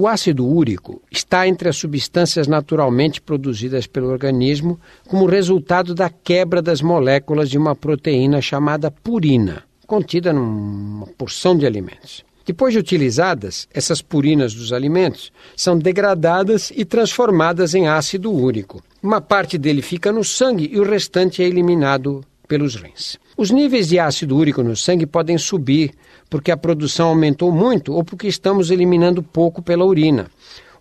O 0.00 0.06
ácido 0.06 0.46
úrico 0.46 1.02
está 1.10 1.48
entre 1.48 1.68
as 1.68 1.76
substâncias 1.76 2.46
naturalmente 2.46 3.20
produzidas 3.20 3.84
pelo 3.88 4.06
organismo 4.06 4.78
como 5.08 5.26
resultado 5.26 5.92
da 5.92 6.08
quebra 6.08 6.62
das 6.62 6.80
moléculas 6.80 7.50
de 7.50 7.58
uma 7.58 7.74
proteína 7.74 8.40
chamada 8.40 8.92
purina, 8.92 9.64
contida 9.88 10.32
numa 10.32 11.04
porção 11.18 11.58
de 11.58 11.66
alimentos. 11.66 12.24
Depois 12.46 12.72
de 12.72 12.78
utilizadas, 12.78 13.66
essas 13.74 14.00
purinas 14.00 14.54
dos 14.54 14.72
alimentos 14.72 15.32
são 15.56 15.76
degradadas 15.76 16.72
e 16.76 16.84
transformadas 16.84 17.74
em 17.74 17.88
ácido 17.88 18.32
úrico. 18.32 18.80
Uma 19.02 19.20
parte 19.20 19.58
dele 19.58 19.82
fica 19.82 20.12
no 20.12 20.22
sangue 20.22 20.70
e 20.72 20.78
o 20.78 20.88
restante 20.88 21.42
é 21.42 21.46
eliminado 21.46 22.24
pelos 22.48 22.74
rins. 22.74 23.18
Os 23.36 23.50
níveis 23.50 23.88
de 23.88 23.98
ácido 23.98 24.36
úrico 24.36 24.62
no 24.62 24.74
sangue 24.74 25.06
podem 25.06 25.36
subir 25.38 25.92
porque 26.28 26.50
a 26.50 26.56
produção 26.56 27.08
aumentou 27.08 27.52
muito 27.52 27.92
ou 27.92 28.02
porque 28.02 28.26
estamos 28.26 28.70
eliminando 28.70 29.22
pouco 29.22 29.62
pela 29.62 29.84
urina, 29.84 30.30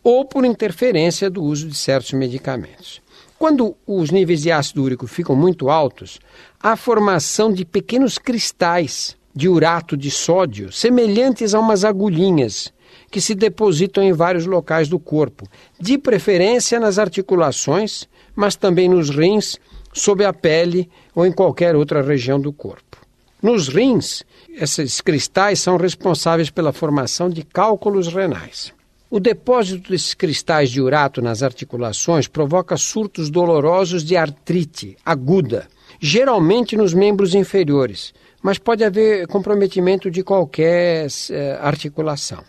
ou 0.03 0.25
por 0.25 0.45
interferência 0.45 1.29
do 1.29 1.43
uso 1.43 1.67
de 1.67 1.77
certos 1.77 2.13
medicamentos. 2.13 3.01
Quando 3.37 3.75
os 3.85 4.09
níveis 4.09 4.41
de 4.41 4.51
ácido 4.51 4.81
úrico 4.81 5.05
ficam 5.05 5.35
muito 5.35 5.69
altos, 5.69 6.19
há 6.59 6.75
formação 6.75 7.53
de 7.53 7.63
pequenos 7.63 8.17
cristais 8.17 9.15
de 9.35 9.47
urato 9.47 9.95
de 9.95 10.09
sódio, 10.09 10.71
semelhantes 10.71 11.53
a 11.53 11.59
umas 11.59 11.85
agulhinhas, 11.85 12.73
que 13.11 13.21
se 13.21 13.35
depositam 13.35 14.03
em 14.03 14.11
vários 14.11 14.47
locais 14.47 14.87
do 14.87 14.97
corpo, 14.97 15.47
de 15.79 15.97
preferência 15.99 16.79
nas 16.79 16.97
articulações, 16.97 18.07
mas 18.35 18.55
também 18.55 18.89
nos 18.89 19.11
rins, 19.11 19.57
sob 19.97 20.23
a 20.23 20.31
pele 20.31 20.89
ou 21.15 21.25
em 21.25 21.31
qualquer 21.31 21.75
outra 21.75 22.01
região 22.01 22.39
do 22.39 22.53
corpo. 22.53 22.97
Nos 23.41 23.67
rins, 23.67 24.23
esses 24.49 24.99
cristais 25.01 25.59
são 25.59 25.77
responsáveis 25.77 26.49
pela 26.49 26.73
formação 26.73 27.29
de 27.29 27.43
cálculos 27.43 28.07
renais. 28.07 28.73
O 29.09 29.19
depósito 29.19 29.91
desses 29.91 30.13
cristais 30.13 30.69
de 30.69 30.81
urato 30.81 31.21
nas 31.21 31.41
articulações 31.41 32.27
provoca 32.27 32.75
surtos 32.75 33.29
dolorosos 33.29 34.03
de 34.03 34.17
artrite 34.17 34.97
aguda, 35.05 35.67
geralmente 35.99 36.75
nos 36.75 36.93
membros 36.93 37.33
inferiores, 37.33 38.13
mas 38.41 38.57
pode 38.57 38.83
haver 38.83 39.27
comprometimento 39.27 40.11
de 40.11 40.23
qualquer 40.23 41.07
eh, 41.29 41.57
articulação. 41.61 42.43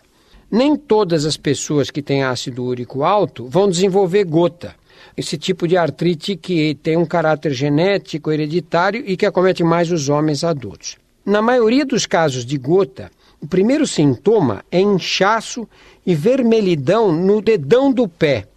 Nem 0.51 0.75
todas 0.75 1.25
as 1.25 1.37
pessoas 1.37 1.89
que 1.89 2.01
têm 2.01 2.23
ácido 2.23 2.65
úrico 2.65 3.03
alto 3.03 3.47
vão 3.47 3.69
desenvolver 3.69 4.25
gota, 4.25 4.75
esse 5.15 5.37
tipo 5.37 5.67
de 5.67 5.77
artrite 5.77 6.35
que 6.35 6.75
tem 6.75 6.97
um 6.97 7.05
caráter 7.05 7.51
genético 7.51 8.31
hereditário 8.31 9.03
e 9.05 9.15
que 9.15 9.25
acomete 9.25 9.63
mais 9.63 9.91
os 9.91 10.09
homens 10.09 10.43
adultos. 10.43 10.97
Na 11.25 11.41
maioria 11.41 11.85
dos 11.85 12.05
casos 12.05 12.45
de 12.45 12.57
gota, 12.57 13.11
o 13.41 13.47
primeiro 13.47 13.85
sintoma 13.85 14.63
é 14.71 14.79
inchaço 14.79 15.67
e 16.05 16.15
vermelhidão 16.15 17.11
no 17.11 17.41
dedão 17.41 17.91
do 17.91 18.07
pé, 18.07 18.47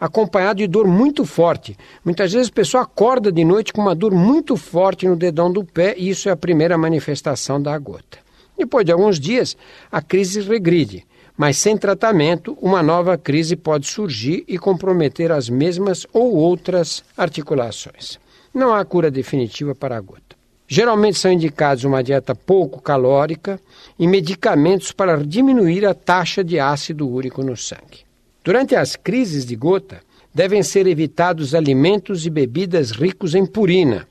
acompanhado 0.00 0.58
de 0.58 0.66
dor 0.66 0.86
muito 0.86 1.24
forte. 1.24 1.76
Muitas 2.04 2.32
vezes 2.32 2.48
a 2.48 2.52
pessoa 2.52 2.84
acorda 2.84 3.30
de 3.30 3.44
noite 3.44 3.72
com 3.72 3.82
uma 3.82 3.94
dor 3.94 4.12
muito 4.12 4.56
forte 4.56 5.06
no 5.06 5.16
dedão 5.16 5.52
do 5.52 5.64
pé 5.64 5.94
e 5.96 6.08
isso 6.08 6.28
é 6.28 6.32
a 6.32 6.36
primeira 6.36 6.78
manifestação 6.78 7.60
da 7.60 7.76
gota. 7.78 8.18
Depois 8.56 8.84
de 8.84 8.92
alguns 8.92 9.18
dias, 9.18 9.56
a 9.90 10.00
crise 10.00 10.40
regride, 10.40 11.04
mas 11.40 11.56
sem 11.56 11.74
tratamento, 11.74 12.54
uma 12.60 12.82
nova 12.82 13.16
crise 13.16 13.56
pode 13.56 13.86
surgir 13.86 14.44
e 14.46 14.58
comprometer 14.58 15.32
as 15.32 15.48
mesmas 15.48 16.06
ou 16.12 16.36
outras 16.36 17.02
articulações. 17.16 18.18
Não 18.52 18.74
há 18.74 18.84
cura 18.84 19.10
definitiva 19.10 19.74
para 19.74 19.96
a 19.96 20.00
gota. 20.02 20.36
Geralmente 20.68 21.16
são 21.16 21.32
indicados 21.32 21.82
uma 21.84 22.04
dieta 22.04 22.34
pouco 22.34 22.82
calórica 22.82 23.58
e 23.98 24.06
medicamentos 24.06 24.92
para 24.92 25.16
diminuir 25.16 25.86
a 25.86 25.94
taxa 25.94 26.44
de 26.44 26.60
ácido 26.60 27.08
úrico 27.08 27.42
no 27.42 27.56
sangue. 27.56 28.04
Durante 28.44 28.76
as 28.76 28.94
crises 28.94 29.46
de 29.46 29.56
gota, 29.56 30.02
devem 30.34 30.62
ser 30.62 30.86
evitados 30.86 31.54
alimentos 31.54 32.26
e 32.26 32.28
bebidas 32.28 32.90
ricos 32.90 33.34
em 33.34 33.46
purina, 33.46 34.06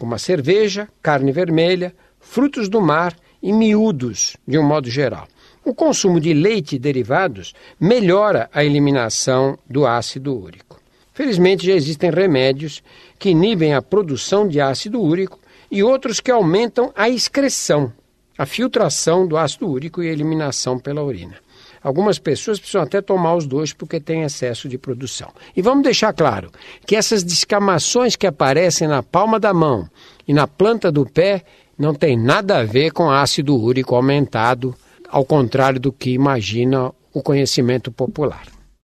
como 0.00 0.16
a 0.16 0.18
cerveja, 0.18 0.88
carne 1.00 1.30
vermelha, 1.30 1.94
frutos 2.18 2.68
do 2.68 2.80
mar 2.80 3.16
e 3.40 3.52
miúdos, 3.52 4.36
de 4.44 4.58
um 4.58 4.64
modo 4.64 4.90
geral. 4.90 5.28
O 5.64 5.72
consumo 5.72 6.18
de 6.18 6.34
leite 6.34 6.76
e 6.76 6.78
derivados 6.78 7.54
melhora 7.78 8.50
a 8.52 8.64
eliminação 8.64 9.56
do 9.68 9.86
ácido 9.86 10.36
úrico. 10.36 10.80
Felizmente 11.12 11.66
já 11.66 11.72
existem 11.72 12.10
remédios 12.10 12.82
que 13.18 13.30
inibem 13.30 13.74
a 13.74 13.82
produção 13.82 14.48
de 14.48 14.60
ácido 14.60 15.00
úrico 15.00 15.38
e 15.70 15.82
outros 15.82 16.20
que 16.20 16.30
aumentam 16.30 16.92
a 16.96 17.08
excreção, 17.08 17.92
a 18.36 18.44
filtração 18.44 19.26
do 19.26 19.36
ácido 19.36 19.68
úrico 19.68 20.02
e 20.02 20.08
a 20.08 20.12
eliminação 20.12 20.78
pela 20.78 21.02
urina. 21.02 21.36
Algumas 21.82 22.18
pessoas 22.18 22.58
precisam 22.58 22.82
até 22.82 23.00
tomar 23.00 23.34
os 23.34 23.46
dois 23.46 23.72
porque 23.72 24.00
têm 24.00 24.22
excesso 24.22 24.68
de 24.68 24.78
produção. 24.78 25.28
E 25.56 25.62
vamos 25.62 25.82
deixar 25.82 26.12
claro 26.12 26.50
que 26.86 26.96
essas 26.96 27.22
descamações 27.22 28.16
que 28.16 28.26
aparecem 28.26 28.88
na 28.88 29.02
palma 29.02 29.38
da 29.38 29.52
mão 29.52 29.88
e 30.26 30.32
na 30.32 30.46
planta 30.46 30.90
do 30.90 31.04
pé 31.04 31.44
não 31.76 31.94
tem 31.94 32.16
nada 32.16 32.58
a 32.58 32.64
ver 32.64 32.92
com 32.92 33.10
ácido 33.10 33.56
úrico 33.56 33.96
aumentado, 33.96 34.74
ao 35.12 35.26
contrário 35.26 35.78
do 35.78 35.92
que 35.92 36.10
imagina 36.10 36.90
o 37.12 37.22
conhecimento 37.22 37.92
popular. 37.92 38.46